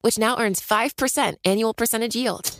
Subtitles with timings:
[0.00, 2.50] which now earns 5% annual percentage yield.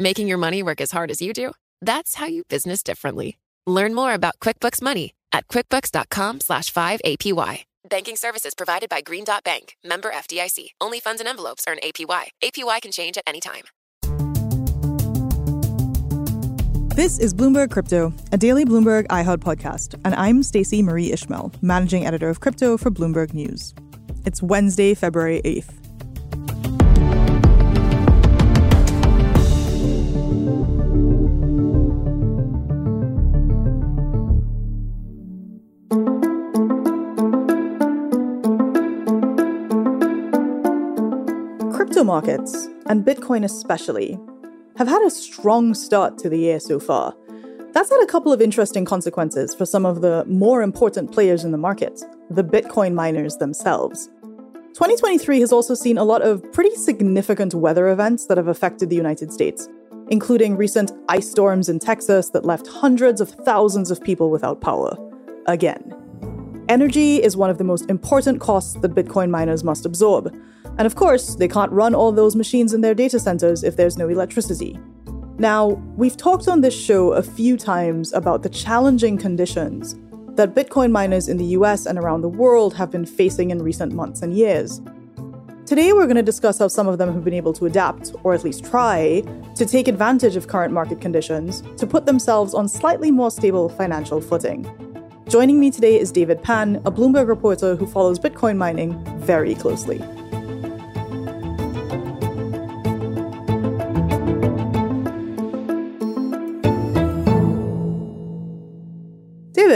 [0.00, 1.52] Making your money work as hard as you do?
[1.80, 3.38] That's how you business differently.
[3.66, 7.64] Learn more about QuickBooks Money at quickbooks.com slash 5APY.
[7.88, 10.70] Banking services provided by Green Dot Bank, member FDIC.
[10.80, 12.28] Only funds and envelopes earn APY.
[12.42, 13.64] APY can change at any time.
[16.94, 22.04] This is Bloomberg Crypto, a daily Bloomberg iHeart podcast, and I'm Stacey Marie Ishmael, managing
[22.04, 23.72] editor of crypto for Bloomberg News.
[24.26, 25.87] It's Wednesday, February 8th.
[42.08, 44.18] Markets, and Bitcoin especially,
[44.76, 47.14] have had a strong start to the year so far.
[47.72, 51.52] That's had a couple of interesting consequences for some of the more important players in
[51.52, 54.08] the market, the Bitcoin miners themselves.
[54.72, 58.96] 2023 has also seen a lot of pretty significant weather events that have affected the
[58.96, 59.68] United States,
[60.08, 64.96] including recent ice storms in Texas that left hundreds of thousands of people without power.
[65.46, 65.94] Again.
[66.70, 70.34] Energy is one of the most important costs that Bitcoin miners must absorb,
[70.78, 73.98] and of course, they can't run all those machines in their data centers if there's
[73.98, 74.78] no electricity.
[75.36, 79.96] Now, we've talked on this show a few times about the challenging conditions
[80.36, 83.92] that Bitcoin miners in the US and around the world have been facing in recent
[83.92, 84.80] months and years.
[85.66, 88.32] Today, we're going to discuss how some of them have been able to adapt, or
[88.32, 89.22] at least try,
[89.54, 94.20] to take advantage of current market conditions to put themselves on slightly more stable financial
[94.20, 94.64] footing.
[95.28, 100.02] Joining me today is David Pan, a Bloomberg reporter who follows Bitcoin mining very closely.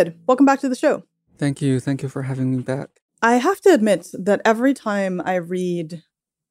[0.04, 1.04] David, welcome back to the show.
[1.38, 1.78] Thank you.
[1.78, 2.88] Thank you for having me back.
[3.22, 6.02] I have to admit that every time I read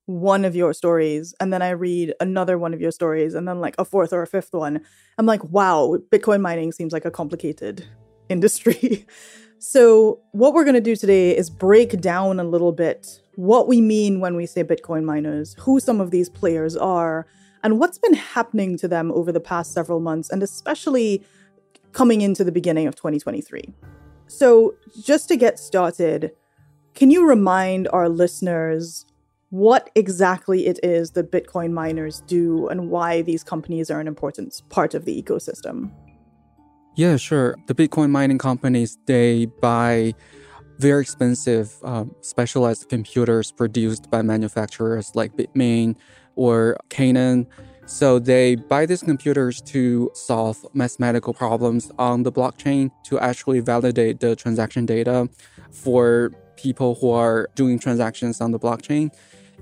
[0.05, 3.59] one of your stories and then I read another one of your stories and then
[3.59, 4.81] like a fourth or a fifth one,
[5.17, 7.85] I'm like, wow, Bitcoin mining seems like a complicated
[8.29, 9.05] industry.
[9.59, 13.81] so, what we're going to do today is break down a little bit what we
[13.81, 17.27] mean when we say Bitcoin miners, who some of these players are,
[17.63, 21.23] and what's been happening to them over the past several months, and especially
[21.93, 23.73] coming into the beginning of 2023.
[24.27, 26.31] So, just to get started,
[26.93, 29.05] can you remind our listeners
[29.49, 34.61] what exactly it is that Bitcoin miners do and why these companies are an important
[34.69, 35.91] part of the ecosystem?
[36.95, 37.57] Yeah, sure.
[37.67, 40.13] The Bitcoin mining companies, they buy
[40.79, 45.95] very expensive um, specialized computers produced by manufacturers like Bitmain
[46.35, 47.47] or Canaan
[47.85, 54.19] so they buy these computers to solve mathematical problems on the blockchain to actually validate
[54.19, 55.27] the transaction data
[55.71, 59.09] for people who are doing transactions on the blockchain.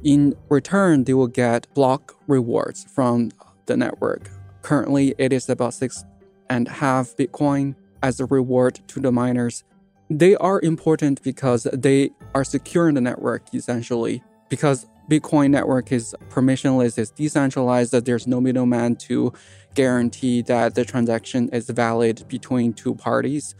[0.04, 3.32] In return, they will get block rewards from
[3.66, 4.30] the network.
[4.62, 6.04] Currently, it is about six
[6.50, 9.64] and a half Bitcoin as a reward to the miners.
[10.10, 14.24] They are important because they are securing the network essentially.
[14.50, 19.34] Because Bitcoin network is permissionless, it's decentralized, that there's no middleman to
[19.74, 23.56] guarantee that the transaction is valid between two parties.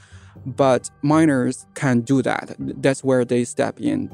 [0.46, 2.56] But miners can do that.
[2.60, 4.14] That's where they step in.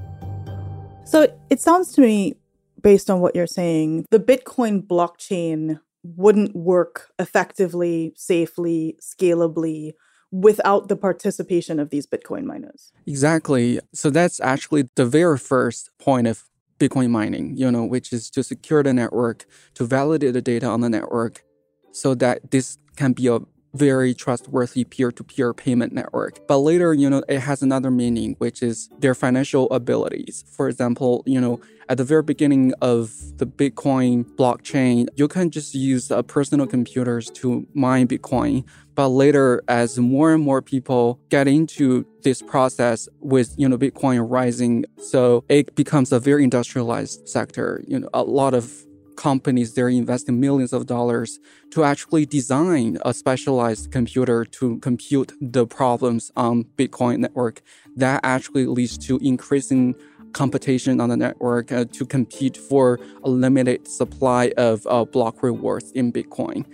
[1.06, 2.36] So it sounds to me,
[2.82, 9.94] based on what you're saying, the Bitcoin blockchain wouldn't work effectively, safely, scalably
[10.32, 12.92] without the participation of these Bitcoin miners.
[13.06, 13.80] Exactly.
[13.94, 16.46] So that's actually the very first point of
[16.80, 20.82] Bitcoin mining, you know, which is to secure the network, to validate the data on
[20.82, 21.44] the network
[21.92, 23.40] so that this can be a
[23.76, 26.48] very trustworthy peer-to-peer payment network.
[26.48, 30.44] But later, you know, it has another meaning, which is their financial abilities.
[30.50, 35.76] For example, you know, at the very beginning of the Bitcoin blockchain, you can just
[35.76, 38.66] use uh, personal computers to mine Bitcoin.
[38.96, 44.26] But later, as more and more people get into this process with, you know, Bitcoin
[44.28, 47.84] rising, so it becomes a very industrialized sector.
[47.86, 48.86] You know, a lot of
[49.16, 51.40] companies they're investing millions of dollars
[51.72, 57.62] to actually design a specialized computer to compute the problems on bitcoin network
[57.96, 59.96] that actually leads to increasing
[60.36, 65.92] competition on the network uh, to compete for a limited supply of uh, block rewards
[65.94, 66.66] in Bitcoin.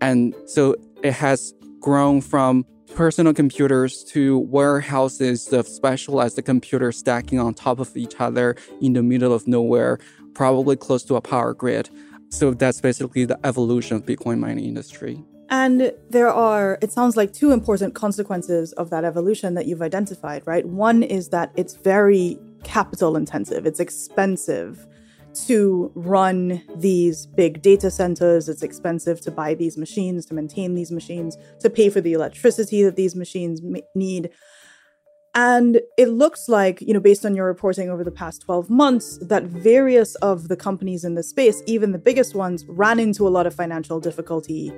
[0.00, 2.64] And so it has grown from
[2.94, 9.02] personal computers to warehouses of specialized computers stacking on top of each other in the
[9.02, 9.98] middle of nowhere,
[10.34, 11.90] probably close to a power grid.
[12.30, 15.24] So that's basically the evolution of Bitcoin mining industry.
[15.48, 20.42] And there are, it sounds like, two important consequences of that evolution that you've identified,
[20.46, 20.64] right?
[20.64, 24.86] One is that it's very capital intensive, it's expensive
[25.46, 28.48] to run these big data centers.
[28.48, 32.82] It's expensive to buy these machines, to maintain these machines, to pay for the electricity
[32.82, 33.60] that these machines
[33.94, 34.30] need.
[35.34, 39.18] And it looks like, you know, based on your reporting over the past 12 months,
[39.22, 43.30] that various of the companies in this space, even the biggest ones, ran into a
[43.30, 44.72] lot of financial difficulty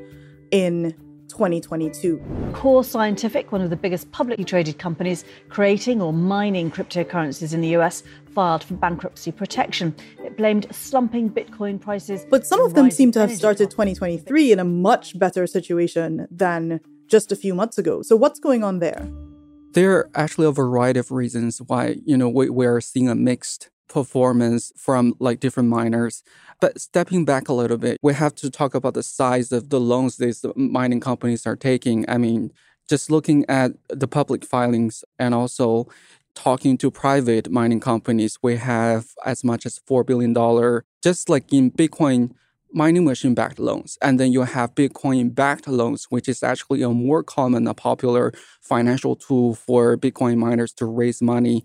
[0.50, 0.94] in
[1.28, 2.20] 2022.
[2.52, 7.68] Core Scientific, one of the biggest publicly traded companies creating or mining cryptocurrencies in the
[7.68, 8.02] US,
[8.34, 9.94] filed for bankruptcy protection.
[10.22, 12.26] It blamed slumping Bitcoin prices.
[12.28, 16.80] But some of them seem to have started 2023 in a much better situation than
[17.08, 18.02] just a few months ago.
[18.02, 19.08] So what's going on there?
[19.72, 23.70] There are actually a variety of reasons why, you know, we, we're seeing a mixed
[23.88, 26.22] performance from like different miners.
[26.60, 29.80] But stepping back a little bit, we have to talk about the size of the
[29.80, 32.04] loans these mining companies are taking.
[32.08, 32.52] I mean,
[32.88, 35.88] just looking at the public filings and also
[36.34, 40.34] talking to private mining companies, we have as much as $4 billion
[41.02, 42.32] just like in Bitcoin
[42.72, 43.98] mining machine backed loans.
[44.02, 48.32] And then you have Bitcoin backed loans, which is actually a more common, a popular
[48.60, 51.62] financial tool for Bitcoin miners to raise money.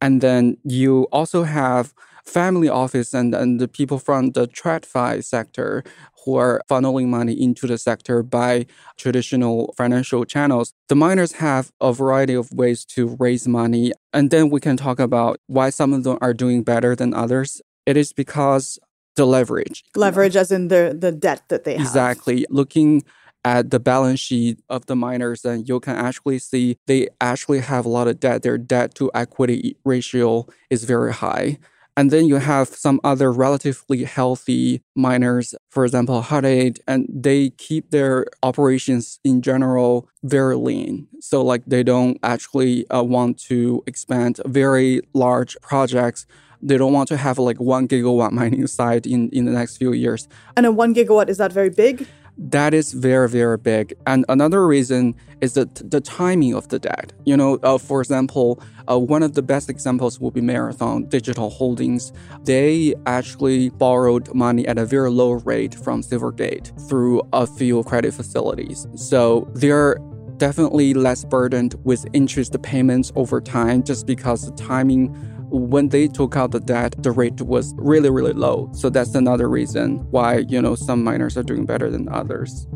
[0.00, 1.92] And then you also have
[2.24, 5.84] family office and, and the people from the TradFi sector
[6.24, 8.66] who are funneling money into the sector by
[8.96, 10.72] traditional financial channels.
[10.88, 13.92] The miners have a variety of ways to raise money.
[14.12, 17.60] And then we can talk about why some of them are doing better than others.
[17.86, 18.78] It is because
[19.16, 19.84] the leverage.
[19.96, 21.80] Leverage as in the the debt that they have.
[21.80, 22.46] Exactly.
[22.50, 23.02] Looking
[23.44, 27.86] at the balance sheet of the miners, and you can actually see they actually have
[27.86, 28.42] a lot of debt.
[28.42, 31.58] Their debt to equity ratio is very high.
[31.96, 37.50] And then you have some other relatively healthy miners, for example, Hut 8, and they
[37.50, 41.08] keep their operations in general very lean.
[41.20, 46.26] So, like, they don't actually uh, want to expand very large projects
[46.62, 49.92] they don't want to have like one gigawatt mining site in, in the next few
[49.92, 50.28] years.
[50.56, 52.06] And a one gigawatt, is that very big?
[52.42, 53.94] That is very, very big.
[54.06, 57.12] And another reason is that the timing of the debt.
[57.24, 61.50] You know, uh, for example, uh, one of the best examples will be Marathon Digital
[61.50, 62.12] Holdings.
[62.44, 68.14] They actually borrowed money at a very low rate from Silvergate through a few credit
[68.14, 68.86] facilities.
[68.94, 69.98] So they're
[70.38, 75.14] definitely less burdened with interest payments over time just because the timing
[75.50, 78.70] when they took out the debt, the rate was really, really low.
[78.72, 82.66] So that's another reason why, you know, some miners are doing better than others.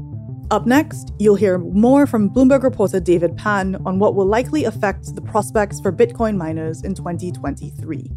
[0.50, 5.15] Up next, you'll hear more from Bloomberg reporter David Pan on what will likely affect
[5.15, 8.11] the prospects for Bitcoin miners in 2023.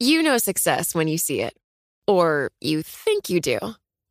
[0.00, 1.54] You know success when you see it,
[2.06, 3.58] or you think you do.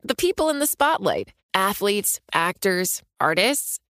[0.04, 3.80] The people in the spotlight athletes, actors, artists.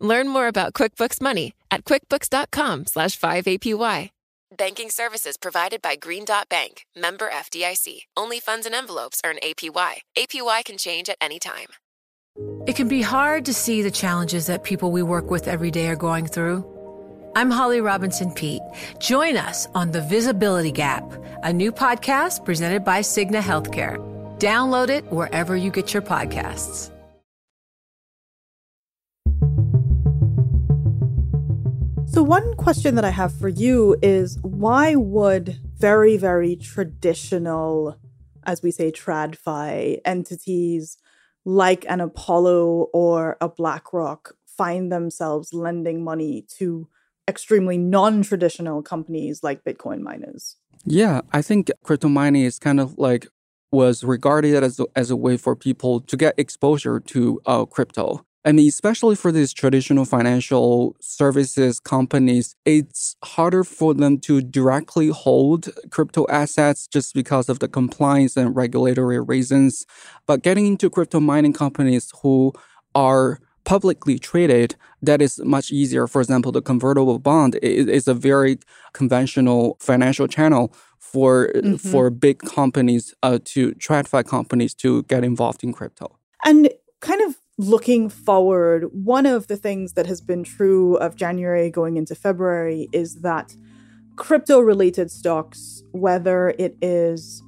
[0.00, 4.10] Learn more about QuickBooks Money at quickbooks.com/slash 5APY.
[4.56, 8.06] Banking services provided by Green Dot Bank, member FDIC.
[8.16, 10.00] Only funds and envelopes earn APY.
[10.16, 11.68] APY can change at any time.
[12.66, 15.88] It can be hard to see the challenges that people we work with every day
[15.88, 16.64] are going through.
[17.36, 18.62] I'm Holly Robinson Peete.
[18.98, 21.04] Join us on The Visibility Gap,
[21.42, 23.98] a new podcast presented by Cigna Healthcare.
[24.38, 26.90] Download it wherever you get your podcasts.
[32.10, 37.96] So, one question that I have for you is why would very, very traditional,
[38.44, 40.96] as we say, TradFi entities
[41.44, 46.88] like an Apollo or a BlackRock find themselves lending money to
[47.28, 50.56] extremely non traditional companies like Bitcoin miners?
[50.86, 53.28] Yeah, I think crypto mining is kind of like
[53.70, 58.24] was regarded as as a way for people to get exposure to uh, crypto.
[58.44, 65.08] I mean, especially for these traditional financial services companies, it's harder for them to directly
[65.08, 69.84] hold crypto assets just because of the compliance and regulatory reasons.
[70.26, 72.52] But getting into crypto mining companies who
[72.94, 76.06] are publicly traded, that is much easier.
[76.06, 78.58] For example, the convertible bond is a very
[78.94, 81.76] conventional financial channel for mm-hmm.
[81.76, 86.16] for big companies uh, to TradFi companies to get involved in crypto.
[86.44, 91.70] And kind of looking forward, one of the things that has been true of January
[91.70, 93.56] going into February is that
[94.14, 97.42] crypto related stocks, whether it is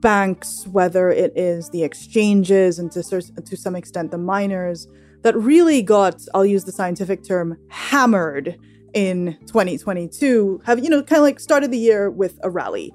[0.00, 4.88] banks, whether it is the exchanges, and to, to some extent the miners,
[5.22, 8.58] that really got, I'll use the scientific term, hammered
[8.94, 12.92] in 2022, have, you know, kind of like started the year with a rally.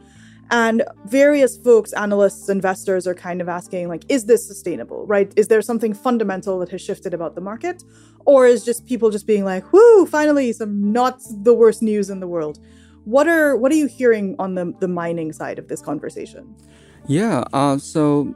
[0.50, 5.32] And various folks, analysts, investors are kind of asking, like, is this sustainable, right?
[5.36, 7.84] Is there something fundamental that has shifted about the market?
[8.26, 12.20] Or is just people just being like, whoo, finally, some not the worst news in
[12.20, 12.60] the world?
[13.04, 16.56] What are what are you hearing on the, the mining side of this conversation?
[17.08, 18.36] Yeah, uh, so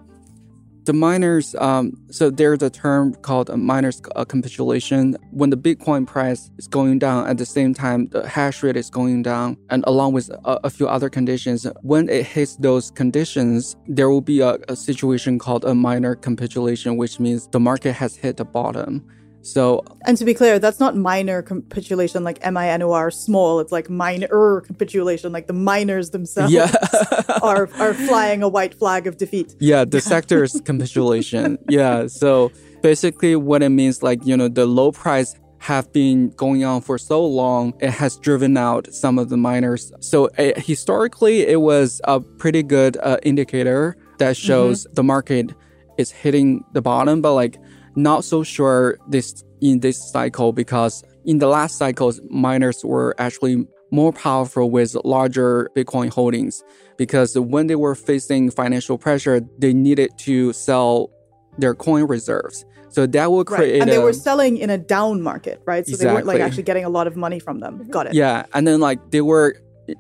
[0.86, 5.16] the miners, um, so there's a term called a miners uh, capitulation.
[5.32, 8.90] When the Bitcoin price is going down, at the same time the hash rate is
[8.90, 13.76] going down, and along with a, a few other conditions, when it hits those conditions,
[13.88, 18.16] there will be a, a situation called a miner capitulation, which means the market has
[18.16, 19.06] hit the bottom.
[19.44, 23.10] So, and to be clear, that's not minor capitulation like M I N O R
[23.10, 23.60] small.
[23.60, 26.72] It's like minor capitulation, like the miners themselves yeah.
[27.42, 29.56] are are flying a white flag of defeat.
[29.60, 31.58] Yeah, the sector's capitulation.
[31.70, 36.64] Yeah, so basically, what it means, like you know, the low price have been going
[36.64, 39.92] on for so long, it has driven out some of the miners.
[40.00, 44.94] So uh, historically, it was a pretty good uh, indicator that shows mm-hmm.
[44.96, 45.52] the market
[45.98, 47.58] is hitting the bottom, but like
[47.96, 53.68] not so sure this in this cycle because in the last cycles, miners were actually
[53.92, 56.64] more powerful with larger Bitcoin holdings
[56.98, 61.12] because when they were facing financial pressure, they needed to sell
[61.58, 62.66] their coin reserves.
[62.90, 63.74] So that will create.
[63.74, 63.82] Right.
[63.82, 65.86] And they a, were selling in a down market, right?
[65.86, 66.08] So exactly.
[66.08, 67.88] they weren't like actually getting a lot of money from them.
[67.90, 68.14] Got it.
[68.14, 68.46] Yeah.
[68.54, 69.56] And then like they were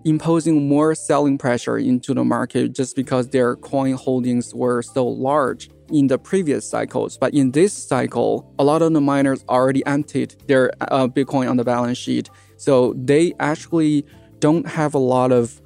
[0.05, 5.69] imposing more selling pressure into the market just because their coin holdings were so large
[5.91, 7.17] in the previous cycles.
[7.17, 11.57] But in this cycle, a lot of the miners already emptied their uh, Bitcoin on
[11.57, 12.29] the balance sheet.
[12.57, 14.05] So they actually
[14.39, 15.61] don't have a lot of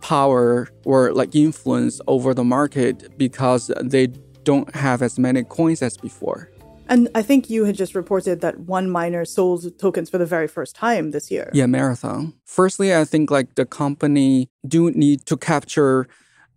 [0.00, 4.08] power or like influence over the market because they
[4.44, 6.50] don't have as many coins as before.
[6.88, 10.46] And I think you had just reported that one miner sold tokens for the very
[10.46, 11.50] first time this year.
[11.52, 12.34] Yeah, Marathon.
[12.44, 16.06] Firstly, I think like the company do need to capture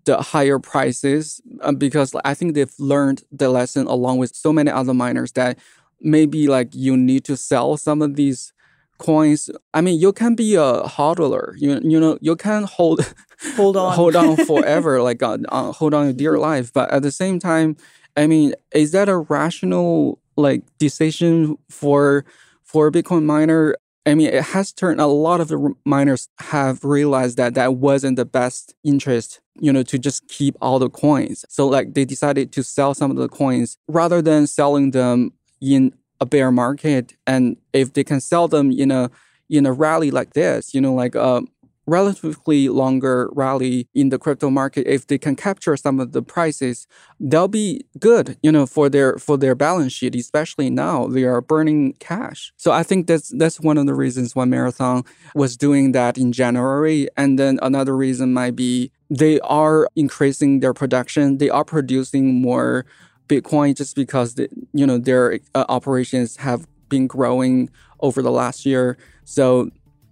[0.06, 4.72] the higher prices uh, because I think they've learned the lesson along with so many
[4.72, 5.58] other miners that
[6.01, 8.53] maybe like you need to sell some of these
[8.98, 9.50] coins.
[9.74, 11.53] I mean, you can be a hodler.
[11.58, 13.01] You you know you can hold
[13.56, 16.72] hold on hold on forever, like uh, uh, hold on your dear life.
[16.72, 17.75] But at the same time,
[18.15, 22.25] I mean, is that a rational like decision for
[22.63, 23.75] for a Bitcoin miner?
[24.06, 28.15] I mean, it has turned a lot of the miners have realized that that wasn't
[28.15, 31.46] the best interest, you know, to just keep all the coins.
[31.50, 35.94] So like they decided to sell some of the coins rather than selling them in
[36.20, 37.15] a bear market.
[37.27, 39.12] And if they can sell them in a
[39.50, 41.41] in a rally like this, you know, like uh,
[41.89, 46.88] relatively longer rally in the crypto market if they can capture some of the prices
[47.19, 51.41] they'll be good you know for their for their balance sheet especially now they are
[51.41, 52.53] burning cash.
[52.58, 55.03] So i think that's that's one of the reasons why marathon
[55.36, 57.08] was doing that in january.
[57.17, 61.38] And then another reason might be they are increasing their production.
[61.38, 62.86] They are producing more
[63.27, 67.69] bitcoin just because the, you know their uh, operations have been growing
[68.00, 68.98] over the last year.
[69.25, 69.69] So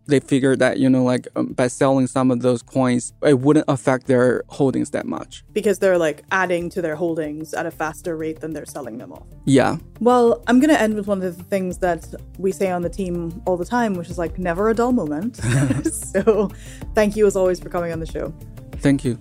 [0.08, 3.66] they figured that you know like um, by selling some of those coins it wouldn't
[3.68, 5.44] affect their holdings that much.
[5.54, 9.12] Because they're like adding to their holdings at a faster rate than they're selling them
[9.12, 9.28] off.
[9.46, 9.78] Yeah.
[10.00, 12.90] Well i'm going to end with one of the things that we say on the
[12.90, 15.40] team all the time which is like never a dull moment.
[16.18, 16.50] So
[16.96, 18.34] thank you as always for coming on the show.
[18.78, 19.18] Thank you.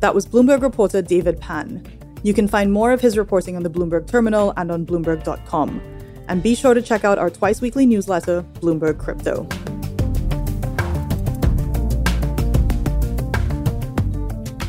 [0.00, 1.84] That was bloomberg reporter david pan.
[2.22, 5.95] You can find more of his reporting on the bloomberg terminal and on bloomberg.com
[6.28, 9.46] and be sure to check out our twice weekly newsletter, Bloomberg Crypto.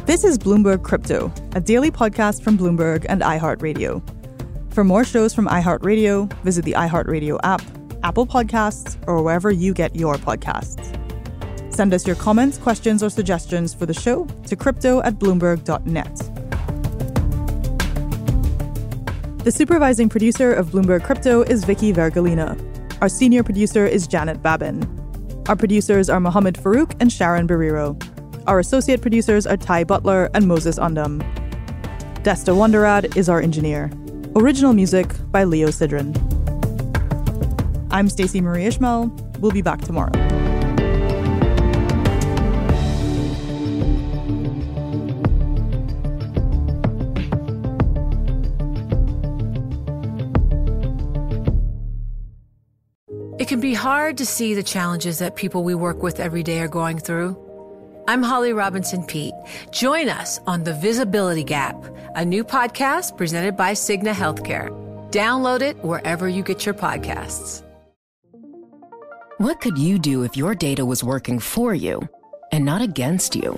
[0.06, 4.02] This is Bloomberg Crypto, a daily podcast from Bloomberg and iHeartRadio.
[4.74, 7.62] For more shows from iHeartRadio, visit the iHeartRadio app,
[8.04, 10.94] Apple Podcasts, or wherever you get your podcasts.
[11.74, 16.37] Send us your comments, questions, or suggestions for the show to crypto at bloomberg.net.
[19.48, 22.60] The supervising producer of Bloomberg Crypto is Vicky Vergolina.
[23.02, 24.84] Our senior producer is Janet Babin.
[25.48, 27.96] Our producers are Mohammed Farouk and Sharon Barrero.
[28.46, 31.22] Our associate producers are Ty Butler and Moses Undum.
[32.24, 33.90] Desta Wonderad is our engineer.
[34.36, 36.14] Original music by Leo Sidran.
[37.90, 39.08] I'm Stacey Marie Ishmael.
[39.40, 40.37] We'll be back tomorrow.
[53.48, 56.60] It can be hard to see the challenges that people we work with every day
[56.60, 57.34] are going through.
[58.06, 59.34] I'm Holly Robinson Peete.
[59.72, 61.82] Join us on The Visibility Gap,
[62.14, 64.68] a new podcast presented by Cigna Healthcare.
[65.12, 67.64] Download it wherever you get your podcasts.
[69.38, 72.02] What could you do if your data was working for you
[72.52, 73.58] and not against you?